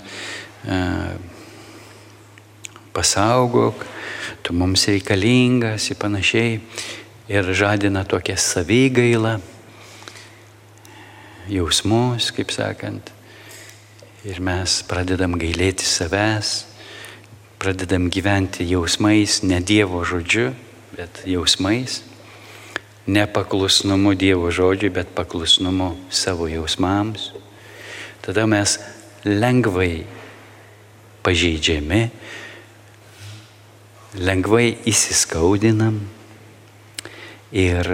pasaugok, 2.92 3.86
tu 4.42 4.52
mums 4.52 4.86
reikalingas 4.90 5.90
ir 5.90 5.98
panašiai. 6.00 6.60
Ir 7.26 7.42
žadina 7.50 8.04
tokią 8.06 8.36
savygailą, 8.38 9.40
jausmus, 11.50 12.30
kaip 12.30 12.54
sakant. 12.54 13.10
Ir 14.26 14.38
mes 14.42 14.78
pradedam 14.86 15.34
gailėti 15.38 15.86
savęs, 15.86 16.66
pradedam 17.58 18.06
gyventi 18.10 18.66
jausmais, 18.70 19.40
ne 19.42 19.58
Dievo 19.58 20.04
žodžiu, 20.06 20.52
bet 20.94 21.22
jausmais. 21.26 22.04
Nepaklusnumu 23.10 24.14
Dievo 24.14 24.50
žodžiui, 24.54 24.94
bet 24.94 25.10
paklusnumu 25.14 25.94
savo 26.10 26.46
jausmams 26.50 27.32
tada 28.26 28.42
mes 28.50 28.72
lengvai 29.22 30.02
pažeidžiami, 31.22 32.00
lengvai 34.18 34.66
įsiskaudinam 34.90 36.00
ir 37.54 37.90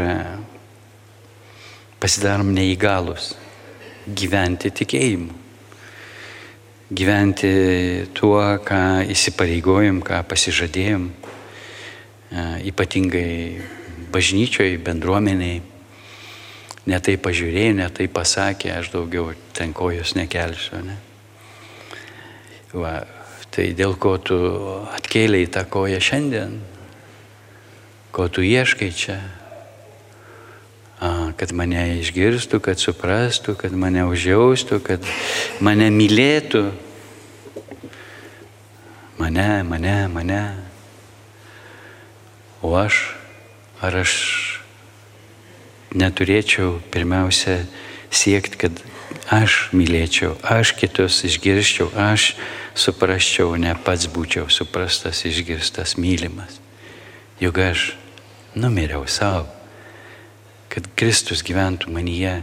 pasidarom 2.01 2.55
neįgalus 2.57 3.35
gyventi 4.09 4.73
tikėjimu, 4.73 5.37
gyventi 6.89 7.53
tuo, 8.17 8.41
ką 8.65 8.81
įsipareigojom, 9.13 10.01
ką 10.01 10.23
pasižadėjom, 10.33 11.11
ypatingai 12.73 13.61
bažnyčioj, 14.17 14.81
bendruomeniai 14.81 15.61
netai 16.89 17.17
pažiūrėjo, 17.21 17.77
netai 17.79 18.09
pasakė, 18.11 18.73
aš 18.79 18.93
daugiau 18.95 19.33
ten 19.55 19.75
kojos 19.77 20.15
nekelsiu. 20.19 20.83
Ne? 20.83 20.97
Va, 22.73 23.03
tai 23.53 23.71
dėl 23.77 23.95
ko 24.01 24.17
tu 24.19 24.39
atkėlėjai 24.97 25.53
tą 25.59 25.67
koją 25.71 26.01
šiandien, 26.03 26.57
ko 28.13 28.27
tu 28.33 28.45
ieškai 28.45 28.91
čia, 28.97 29.19
a, 31.03 31.33
kad 31.39 31.53
mane 31.57 32.01
išgirstų, 32.01 32.63
kad 32.65 32.81
suprastų, 32.83 33.57
kad 33.61 33.77
mane 33.77 34.07
užjaustų, 34.09 34.81
kad 34.85 35.07
mane 35.61 35.91
mylėtų. 35.93 36.67
Mane, 39.23 39.63
mane, 39.63 39.97
mane. 40.11 40.43
O 42.63 42.73
aš, 42.79 43.13
ar 43.83 44.01
aš 44.01 44.52
neturėčiau 45.95 46.81
pirmiausia 46.93 47.63
siekti, 48.13 48.59
kad 48.65 48.83
aš 49.33 49.71
mylėčiau, 49.77 50.35
aš 50.43 50.75
kitus 50.79 51.23
išgirščiau, 51.29 51.91
aš 51.97 52.33
suprasčiau, 52.75 53.55
ne 53.57 53.75
pats 53.85 54.09
būčiau 54.11 54.49
suprastas, 54.53 55.25
išgirstas, 55.29 55.97
mylimas. 56.01 56.59
Juk 57.41 57.59
aš 57.63 57.93
numiriau 58.55 59.07
savo, 59.09 59.49
kad 60.73 60.89
Kristus 60.97 61.45
gyventų 61.45 61.93
manyje, 61.93 62.41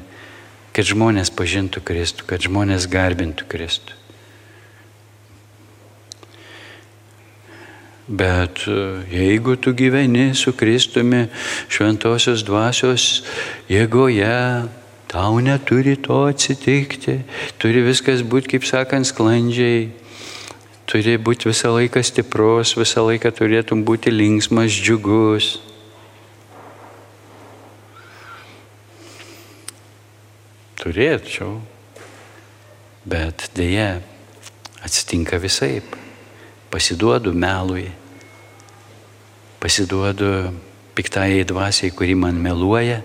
kad 0.74 0.86
žmonės 0.86 1.32
pažintų 1.34 1.82
Kristų, 1.86 2.28
kad 2.30 2.46
žmonės 2.46 2.86
garbintų 2.90 3.48
Kristų. 3.50 3.99
Bet 8.10 8.66
e, 8.66 9.06
jeigu 9.14 9.56
tu 9.56 9.70
gyveni 9.78 10.34
su 10.34 10.56
Kristumi 10.58 11.28
šventosios 11.70 12.42
dvasios 12.42 13.22
jėgoje, 13.70 14.66
tau 15.06 15.38
neturi 15.46 15.94
to 16.02 16.24
atsitikti, 16.26 17.20
turi 17.62 17.84
viskas 17.86 18.26
būti, 18.26 18.56
kaip 18.56 18.66
sakant, 18.66 19.06
sklandžiai, 19.06 19.92
turi 20.90 21.20
būti 21.22 21.52
visą 21.52 21.76
laiką 21.76 22.02
stiprus, 22.02 22.74
visą 22.82 23.06
laiką 23.06 23.30
turėtum 23.30 23.86
būti 23.86 24.10
linksmas, 24.10 24.74
džiugus. 24.74 25.60
Turėčiau, 30.82 31.60
bet 33.06 33.52
dėja 33.54 34.00
atsitinka 34.82 35.38
visaip 35.38 36.09
pasiduodu 36.70 37.34
melui, 37.34 37.90
pasiduodu 39.60 40.54
piktai 40.96 41.44
dvasiai, 41.44 41.92
kuri 41.92 42.16
man 42.16 42.36
meluoja, 42.36 43.02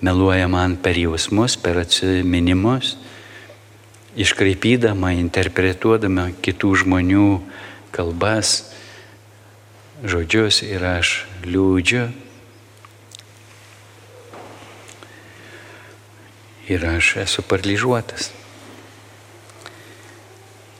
meluoja 0.00 0.48
man 0.48 0.76
per 0.76 0.98
jausmus, 0.98 1.56
per 1.56 1.80
atsiminimus, 1.80 2.96
iškraipydama, 4.18 5.14
interpretuodama 5.20 6.30
kitų 6.42 6.74
žmonių 6.84 7.28
kalbas, 7.94 8.72
žodžius 10.02 10.62
ir 10.66 10.84
aš 10.96 11.14
liūdžiu. 11.46 12.08
Ir 16.70 16.84
aš 16.86 17.16
esu 17.24 17.42
paralyžiuotas. 17.42 18.30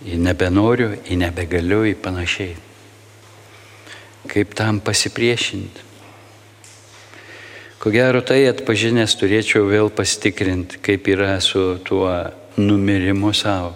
Į 0.07 0.17
nebenoriu, 0.21 0.95
į 1.09 1.19
nebegaliu, 1.21 1.85
į 1.91 1.95
panašiai. 2.01 2.57
Kaip 4.31 4.55
tam 4.57 4.81
pasipriešinti? 4.85 5.89
Ko 7.81 7.89
gero 7.93 8.21
tai 8.21 8.43
atpažinęs 8.51 9.15
turėčiau 9.17 9.65
vėl 9.65 9.89
pasitikrinti, 9.89 10.83
kaip 10.85 11.09
yra 11.09 11.39
su 11.41 11.79
tuo 11.85 12.11
numirimu 12.61 13.33
savo. 13.33 13.73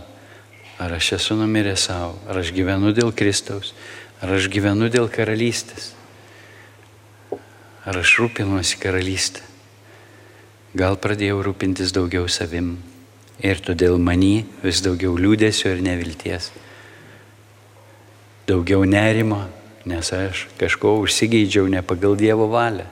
Ar 0.77 0.93
aš 0.93 1.15
esu 1.17 1.37
numiręs 1.39 1.87
savo, 1.89 2.19
ar 2.29 2.43
aš 2.43 2.53
gyvenu 2.53 2.93
dėl 2.93 3.15
Kristaus, 3.17 3.73
ar 4.21 4.35
aš 4.37 4.51
gyvenu 4.53 4.91
dėl 4.93 5.09
karalystės, 5.09 5.95
ar 7.89 8.01
aš 8.01 8.19
rūpinuosi 8.21 8.81
karalystę. 8.83 9.45
Gal 10.77 10.99
pradėjau 11.01 11.39
rūpintis 11.47 11.95
daugiau 11.95 12.27
savim 12.29 12.75
ir 13.43 13.61
todėl 13.65 13.99
manį 13.99 14.45
vis 14.63 14.83
daugiau 14.85 15.17
liūdėsio 15.19 15.73
ir 15.75 15.83
nevilties. 15.85 16.51
Daugiau 18.49 18.85
nerimo, 18.85 19.45
nes 19.89 20.11
aš 20.13 20.47
kažko 20.61 20.99
užsigeidžiau 21.05 21.69
ne 21.73 21.83
pagal 21.83 22.17
Dievo 22.21 22.49
valią. 22.53 22.87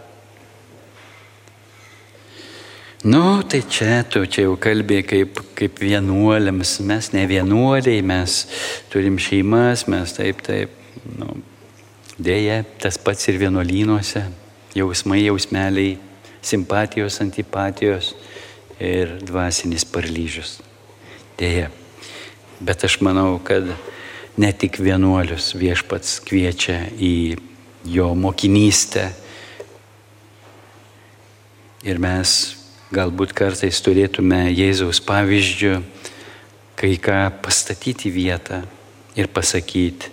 Nu, 3.02 3.42
tai 3.42 3.64
čia 3.66 4.04
tu 4.06 4.22
čia 4.30 4.44
jau 4.46 4.54
kalbė 4.54 5.00
kaip, 5.02 5.40
kaip 5.58 5.80
vienuoliams, 5.82 6.76
mes 6.86 7.08
ne 7.10 7.24
vienuoliai, 7.26 7.98
mes 7.98 8.36
turim 8.92 9.18
šeimas, 9.18 9.88
mes 9.90 10.14
taip, 10.14 10.38
taip, 10.46 10.76
nu, 11.18 11.40
dėja, 12.14 12.60
tas 12.78 13.00
pats 13.02 13.26
ir 13.26 13.40
vienuolynuose, 13.42 14.22
jausmai, 14.78 15.24
jausmeliai, 15.26 15.96
simpatijos, 16.46 17.18
antipatijos 17.24 18.12
ir 18.82 19.16
dvasinis 19.22 19.86
paralyžius. 19.86 20.58
Dėja. 21.38 21.70
Bet 22.62 22.84
aš 22.86 22.98
manau, 23.02 23.38
kad 23.42 23.70
ne 24.38 24.50
tik 24.52 24.78
vienuolius 24.82 25.52
viešpats 25.58 26.20
kviečia 26.26 26.84
į 26.98 27.38
jo 27.94 28.12
mokinystę. 28.18 29.10
Ir 31.82 31.98
mes 32.02 32.36
galbūt 32.94 33.34
kartais 33.34 33.80
turėtume 33.82 34.44
Jėzaus 34.52 35.00
pavyzdžių 35.06 35.76
kai 36.82 36.98
ką 36.98 37.30
pastatyti 37.38 38.10
vietą 38.10 38.64
ir 39.14 39.28
pasakyti, 39.30 40.10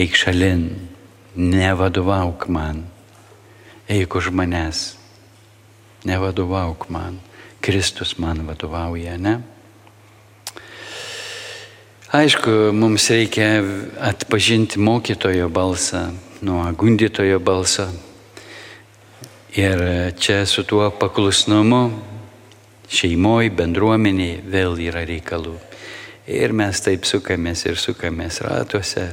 eik 0.00 0.14
šalin, 0.16 0.70
nevadovauk 1.36 2.46
man, 2.48 2.86
eik 3.90 4.16
už 4.16 4.30
manęs, 4.32 4.94
nevadovauk 6.08 6.88
man, 6.88 7.18
Kristus 7.64 8.18
man 8.20 8.44
vadovauja, 8.46 9.16
ne? 9.18 9.38
Aišku, 12.14 12.70
mums 12.76 13.08
reikia 13.10 13.64
atpažinti 14.04 14.78
mokytojo 14.78 15.48
balsą 15.50 16.10
nuo 16.44 16.66
gundytojo 16.76 17.40
balso, 17.40 17.88
Ir 19.54 19.78
čia 20.18 20.46
su 20.46 20.64
tuo 20.66 20.88
paklusnumu 20.90 21.84
šeimoje, 22.90 23.52
bendruomeniai 23.54 24.40
vėl 24.50 24.80
yra 24.82 25.04
reikalų. 25.06 25.52
Ir 26.26 26.50
mes 26.50 26.80
taip 26.82 27.06
sukamės 27.06 27.62
ir 27.68 27.78
sukamės 27.78 28.40
ratuose. 28.42 29.04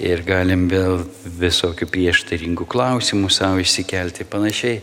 Ir 0.00 0.24
galim 0.24 0.64
vėl 0.72 1.02
visokių 1.36 1.84
prieštaringų 1.92 2.64
klausimų 2.64 3.28
savo 3.28 3.60
išsikelti 3.60 4.24
panašiai. 4.24 4.80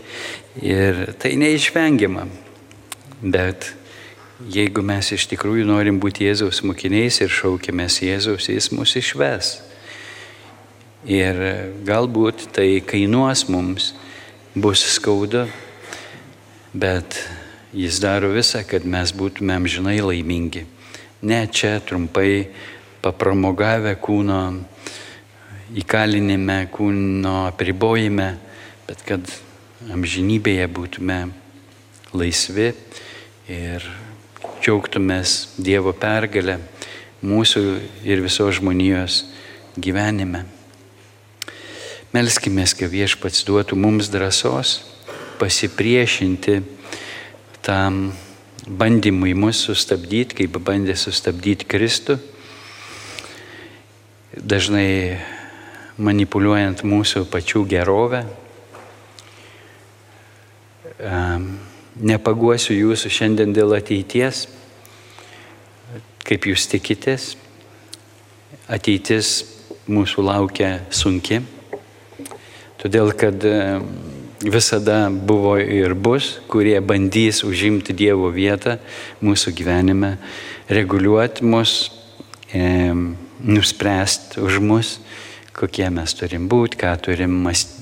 Ir 0.61 1.15
tai 1.17 1.33
neišvengiama. 1.41 2.27
Bet 3.19 3.73
jeigu 4.47 4.79
mes 4.85 5.09
iš 5.11 5.25
tikrųjų 5.27 5.65
norim 5.67 5.97
būti 5.99 6.23
Jėzaus 6.23 6.61
mokiniais 6.63 7.19
ir 7.19 7.31
šaukimės 7.33 7.99
Jėzaus, 8.05 8.47
jis 8.47 8.69
mus 8.71 8.95
išves. 8.95 9.57
Ir 11.03 11.39
galbūt 11.87 12.45
tai 12.55 12.79
kainuos 12.79 13.45
mums 13.51 13.93
bus 14.55 14.85
skauda, 14.95 15.45
bet 16.71 17.17
jis 17.75 17.99
daro 17.99 18.31
visą, 18.31 18.63
kad 18.63 18.87
mes 18.87 19.11
būtume 19.15 19.57
amžinai 19.59 19.99
laimingi. 19.99 20.63
Ne 21.27 21.41
čia 21.51 21.81
trumpai 21.83 22.47
papramogavę 23.03 23.97
kūno 23.99 24.39
įkalinime, 25.75 26.61
kūno 26.71 27.35
apribojime, 27.49 28.31
bet 28.87 29.03
kad 29.07 29.35
amžinybėje 29.91 30.71
būtume 30.71 31.19
laisvi 32.15 32.71
ir 33.49 33.83
džiaugtumės 34.61 35.55
Dievo 35.57 35.91
pergalę 35.97 36.59
mūsų 37.25 37.63
ir 38.05 38.21
visos 38.21 38.59
žmonijos 38.59 39.23
gyvenime. 39.79 40.45
Melskime, 42.13 42.65
kad 42.65 42.89
viešpats 42.93 43.43
duotų 43.47 43.77
mums 43.77 44.09
drąsos 44.13 44.79
pasipriešinti 45.41 46.59
tam 47.65 48.11
bandymui 48.69 49.33
mus 49.33 49.63
sustabdyti, 49.65 50.43
kaip 50.43 50.59
bandė 50.61 50.95
sustabdyti 50.97 51.67
Kristų, 51.69 52.19
dažnai 54.37 55.17
manipuliuojant 55.97 56.85
mūsų 56.85 57.25
pačių 57.31 57.65
gerovę. 57.69 58.23
Nepaguosiu 61.99 62.77
jūsų 62.77 63.11
šiandien 63.11 63.53
dėl 63.55 63.75
ateities, 63.75 64.45
kaip 66.23 66.47
jūs 66.47 66.67
tikitės. 66.71 67.33
Ateitis 68.69 69.43
mūsų 69.89 70.23
laukia 70.29 70.75
sunki 70.93 71.41
Todėl, 72.79 73.09
kad 73.11 73.43
e, 73.43 73.81
visada 74.39 75.09
buvo 75.11 75.57
ir 75.59 75.91
bus, 75.99 76.37
kurie 76.47 76.77
bandys 76.79 77.41
užimti 77.43 77.91
Dievo 77.91 78.29
vietą 78.31 78.77
mūsų 79.19 79.51
gyvenime, 79.57 80.13
reguliuoti 80.71 81.43
mus, 81.43 81.73
e, 82.55 82.93
nuspręsti 83.43 84.39
už 84.39 84.61
mus, 84.63 84.93
kokie 85.51 85.89
mes 85.91 86.15
turim 86.15 86.47
būti, 86.47 86.79
ką 86.79 86.93
turim 87.03 87.35
mąstyti, 87.43 87.78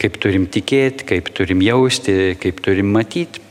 kaip 0.00 0.20
turim 0.22 0.46
tikėti, 0.50 1.06
kaip 1.08 1.32
turim 1.34 1.62
jausti, 1.64 2.34
kaip 2.40 2.62
turim 2.64 2.92
matyti. 2.94 3.44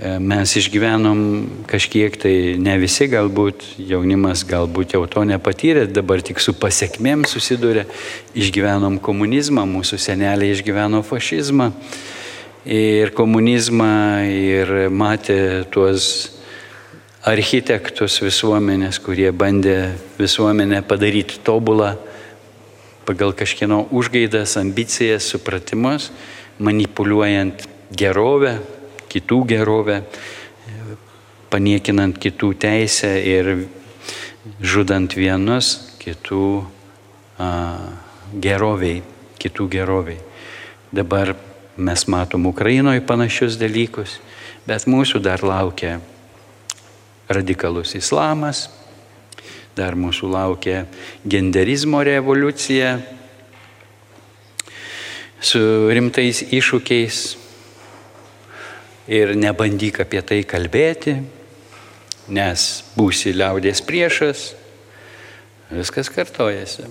E, 0.00 0.14
mes 0.16 0.48
išgyvenom 0.56 1.18
kažkiek, 1.68 2.14
tai 2.16 2.32
ne 2.56 2.78
visi 2.80 3.04
galbūt, 3.12 3.66
jaunimas 3.84 4.46
galbūt 4.48 4.94
jau 4.96 5.02
to 5.12 5.26
nepatyrė, 5.28 5.84
dabar 5.92 6.22
tik 6.24 6.40
su 6.40 6.54
pasiekmėm 6.56 7.26
susidūrė, 7.28 7.84
išgyvenom 8.32 8.96
komunizmą, 9.04 9.66
mūsų 9.68 10.00
seneliai 10.00 10.54
išgyveno 10.54 11.02
fašizmą. 11.04 11.68
Ir 12.64 13.12
komunizmą 13.16 13.92
ir 14.24 14.72
matė 14.88 15.66
tuos 15.72 16.30
architektus 17.28 18.22
visuomenės, 18.24 19.02
kurie 19.04 19.28
bandė 19.36 19.92
visuomenę 20.16 20.80
padaryti 20.88 21.42
tobulą 21.44 21.92
pagal 23.06 23.32
kažkieno 23.36 23.86
užgaidas, 23.90 24.56
ambicijas, 24.60 25.26
supratimus, 25.30 26.10
manipuliuojant 26.58 27.66
gerovę, 27.96 28.58
kitų 29.10 29.40
gerovę, 29.50 30.02
paniekinant 31.50 32.18
kitų 32.22 32.52
teisę 32.62 33.10
ir 33.26 33.52
žudant 34.62 35.16
vienus 35.18 35.96
kitų 36.00 36.44
a, 37.40 37.48
geroviai, 38.32 39.02
kitų 39.40 39.66
geroviai. 39.72 40.20
Dabar 40.94 41.34
mes 41.76 42.06
matom 42.10 42.46
Ukrainoje 42.50 43.02
panašius 43.06 43.58
dalykus, 43.60 44.18
bet 44.66 44.86
mūsų 44.90 45.20
dar 45.24 45.42
laukia 45.44 45.98
radikalus 47.30 47.94
islamas, 47.98 48.68
dar 49.76 49.98
mūsų 49.98 50.30
laukia 50.32 50.84
genderizmo 51.24 52.02
revoliucija 52.06 52.96
su 55.40 55.60
rimtais 55.92 56.42
iššūkiais, 56.52 57.20
ir 59.10 59.34
nebandyk 59.34 59.98
apie 60.04 60.22
tai 60.22 60.40
kalbėti, 60.46 61.16
nes 62.30 62.66
būsi 62.94 63.32
liaudės 63.34 63.82
priešas, 63.82 64.52
viskas 65.74 66.10
kartojasi. 66.14 66.86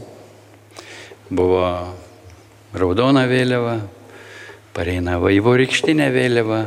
Buvo 1.32 1.64
raudona 2.76 3.24
vėliava, 3.30 3.78
pareina 4.76 5.16
vaivorykštinė 5.24 6.10
vėliava, 6.12 6.62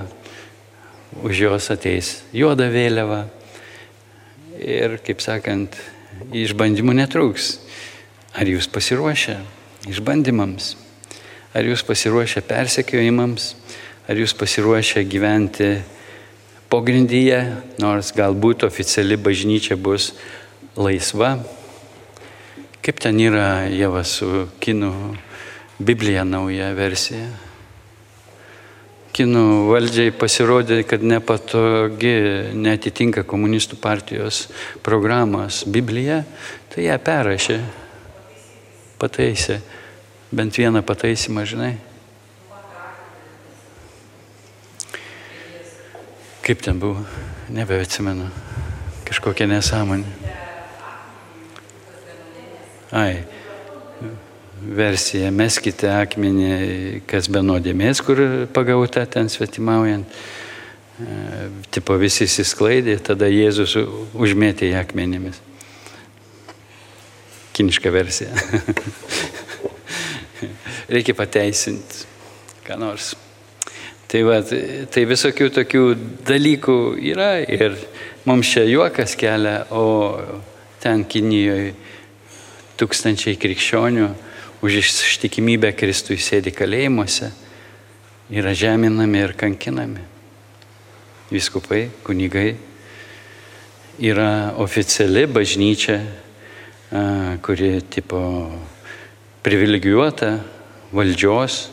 už 1.21 1.45
jos 1.45 1.69
ateis 1.75 2.15
juoda 2.33 2.71
vėliava 2.73 3.27
ir, 4.57 4.97
kaip 5.05 5.21
sakant, 5.21 5.77
išbandymų 6.31 6.95
netrūks. 7.03 7.57
Ar 8.39 8.49
jūs 8.49 8.69
pasiruošę 8.73 9.41
išbandymams? 9.91 10.77
Ar 11.53 11.67
jūs 11.69 11.83
pasiruošę 11.85 12.45
persekiojimams? 12.49 13.55
Ar 14.09 14.19
jūs 14.19 14.33
pasiruošę 14.39 15.05
gyventi 15.07 15.75
pogrindyje, 16.73 17.39
nors 17.83 18.15
galbūt 18.17 18.65
oficiali 18.65 19.19
bažnyčia 19.21 19.77
bus 19.77 20.13
laisva. 20.77 21.37
Kaip 22.83 22.99
ten 23.03 23.21
yra 23.21 23.69
Jeva 23.69 24.01
su 24.09 24.47
kinų 24.63 24.93
Biblija 25.83 26.25
nauja 26.25 26.73
versija? 26.75 27.29
Kinų 29.13 29.45
valdžiai 29.69 30.13
pasirodė, 30.17 30.79
kad 30.89 31.03
nepatogi, 31.05 32.15
netitinka 32.57 33.27
komunistų 33.29 33.77
partijos 33.77 34.47
programos 34.85 35.67
Biblija, 35.69 36.23
tai 36.73 36.87
ją 36.87 36.97
perrašė, 36.97 37.59
pataisė, 39.03 39.59
bent 40.33 40.57
vieną 40.57 40.81
pataisimą, 40.89 41.45
žinai. 41.45 41.75
Kaip 46.43 46.65
ten 46.65 46.81
buvo, 46.81 47.05
nebeatsimenu, 47.53 48.31
kažkokia 49.07 49.47
nesąmonė. 49.53 50.09
Ai, 52.93 53.23
versija, 54.63 55.31
meskite 55.35 55.91
akmenį, 55.91 57.03
kas 57.11 57.29
be 57.33 57.43
nuodėmės, 57.45 58.03
kur 58.05 58.21
pagauta 58.55 59.05
ten 59.11 59.31
svetimaujant. 59.33 60.21
E, 61.03 61.17
tipo 61.73 61.97
visi 61.99 62.27
įsisklaidė, 62.29 62.99
tada 63.03 63.27
Jėzus 63.31 63.75
užmėtė 64.13 64.69
į 64.71 64.77
akmenimis. 64.83 65.41
Kiniška 67.57 67.93
versija. 67.93 68.31
Reikia 70.93 71.17
pateisinti, 71.17 72.07
ką 72.67 72.79
nors. 72.81 73.13
Tai, 74.13 74.21
va, 74.29 74.43
tai 74.45 75.07
visokių 75.09 75.49
tokių 75.57 75.85
dalykų 76.29 76.77
yra 77.13 77.33
ir 77.49 77.79
mums 78.29 78.51
čia 78.53 78.67
juokas 78.69 79.17
kelia, 79.17 79.63
o 79.73 80.21
ten 80.83 81.07
Kinijoje 81.09 81.73
tūkstančiai 82.81 83.39
krikščionių 83.41 84.11
už 84.63 84.79
ištikimybę 84.79 85.73
Kristui 85.75 86.21
sėdi 86.23 86.53
kalėjimuose, 86.55 87.33
yra 88.31 88.53
žeminami 88.55 89.25
ir 89.25 89.35
kankinami. 89.35 90.05
Viskupai, 91.33 91.89
kunigai, 92.07 92.55
yra 93.99 94.55
oficiali 94.63 95.27
bažnyčia, 95.27 95.99
kuri 97.43 97.81
tipo 97.91 98.21
privilegijuota 99.43 100.37
valdžios, 100.95 101.67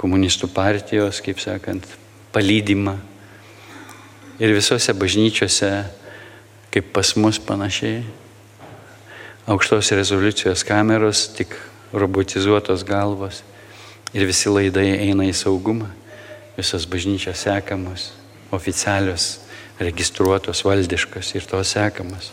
komunistų 0.00 0.50
partijos, 0.52 1.22
kaip 1.24 1.40
sakant, 1.40 1.86
palydimą. 2.34 2.98
Ir 4.40 4.52
visose 4.56 4.92
bažnyčiose, 4.96 5.72
kaip 6.72 6.92
pas 6.92 7.14
mus 7.16 7.40
panašiai, 7.40 8.04
aukštos 9.50 9.92
rezoliucijos 9.96 10.64
kameros, 10.68 11.26
tik 11.36 11.56
robotizuotos 11.92 12.84
galvos 12.86 13.42
ir 14.14 14.26
visi 14.26 14.50
laidai 14.50 14.88
eina 14.98 15.26
į 15.28 15.34
saugumą, 15.36 15.88
visos 16.56 16.86
bažnyčios 16.90 17.46
sekamos, 17.46 18.10
oficialios, 18.54 19.38
registruotos, 19.80 20.64
valdiškos 20.66 21.34
ir 21.34 21.46
to 21.48 21.62
sekamos. 21.64 22.30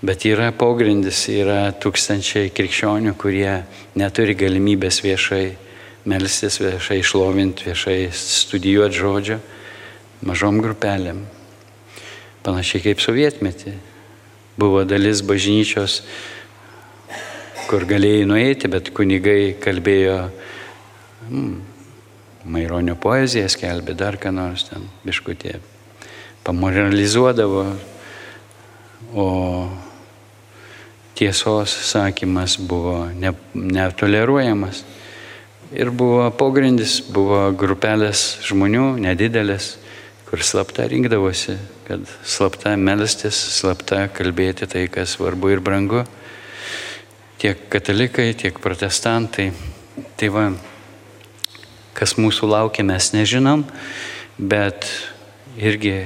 Bet 0.00 0.24
yra 0.24 0.48
pogrindis, 0.56 1.26
yra 1.28 1.68
tūkstančiai 1.76 2.48
krikščionių, 2.56 3.12
kurie 3.20 3.60
neturi 4.00 4.32
galimybės 4.32 5.02
viešai 5.04 5.44
melstis, 6.08 6.56
viešai 6.62 7.02
išlovinti, 7.02 7.68
viešai 7.68 7.98
studijuoti 8.16 8.96
žodžio, 8.96 9.38
mažom 10.24 10.62
grupelėm. 10.64 11.20
Panašiai 12.40 12.86
kaip 12.88 13.04
sovietmetį. 13.04 13.74
Buvo 14.60 14.86
dalis 14.88 15.20
bažnyčios, 15.24 16.00
kur 17.70 17.84
galėjai 17.86 18.26
nueiti, 18.26 18.66
bet 18.66 18.88
kunigai 18.90 19.54
kalbėjo, 19.62 20.16
hmm, 21.28 21.58
Maironio 22.50 22.96
poeziją 22.98 23.46
skelbė, 23.52 23.94
dar 23.94 24.16
ką 24.18 24.32
nors 24.34 24.64
ten 24.66 24.88
biškutė, 25.04 25.58
pamoralizuodavo, 26.42 27.66
o 29.14 29.26
tiesos 31.20 31.76
sakymas 31.92 32.56
buvo 32.58 33.04
ne, 33.14 33.34
netoleruojamas. 33.54 34.82
Ir 35.70 35.92
buvo 35.94 36.24
pogrindis, 36.34 36.98
buvo 37.06 37.44
grupelės 37.54 38.40
žmonių, 38.48 38.96
nedidelės, 39.04 39.76
kur 40.26 40.42
slapta 40.42 40.88
rinkdavosi, 40.90 41.54
kad 41.86 42.02
slapta 42.26 42.74
melstis, 42.80 43.36
slapta 43.60 44.08
kalbėti 44.16 44.66
tai, 44.66 44.88
kas 44.90 45.14
svarbu 45.18 45.54
ir 45.54 45.62
brangu 45.62 46.08
tiek 47.40 47.56
katalikai, 47.72 48.34
tiek 48.36 48.58
protestantai. 48.60 49.48
Tai 50.20 50.28
va, 50.34 50.44
kas 51.96 52.12
mūsų 52.20 52.50
laukia, 52.52 52.84
mes 52.84 53.10
nežinom, 53.16 53.64
bet 54.36 54.84
irgi 55.56 56.04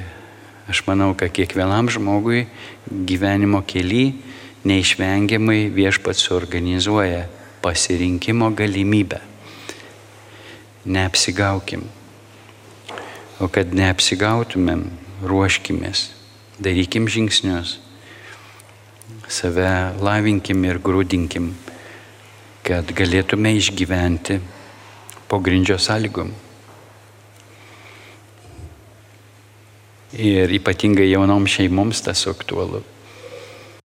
aš 0.71 0.85
manau, 0.87 1.11
kad 1.19 1.35
kiekvienam 1.35 1.91
žmogui 1.91 2.47
gyvenimo 2.87 3.65
keli 3.67 4.13
neišvengiamai 4.65 5.67
viešpats 5.75 6.23
suorganizuoja 6.29 7.27
pasirinkimo 7.65 8.53
galimybę. 8.55 9.19
Neapsigaukim. 10.87 11.83
O 13.43 13.51
kad 13.51 13.75
neapsigautumėm, 13.75 14.87
ruoškimės, 15.27 16.13
darykim 16.63 17.11
žingsnius 17.11 17.81
save 19.29 19.69
lavinkim 20.05 20.65
ir 20.69 20.81
grūdinkim, 20.85 21.53
kad 22.65 22.89
galėtume 22.97 23.55
išgyventi 23.59 24.39
pogrindžio 25.29 25.79
sąlygom. 25.81 26.33
Ir 30.15 30.53
ypatingai 30.61 31.09
jaunom 31.11 31.49
šeimoms 31.51 32.05
tas 32.07 32.27
aktualu. 32.31 32.85